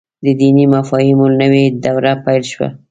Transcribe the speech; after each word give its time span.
د 0.25 0.27
دیني 0.39 0.65
مفاهیمو 0.75 1.27
نوې 1.41 1.63
دوره 1.83 2.11
پيل 2.25 2.43
شوه. 2.51 2.67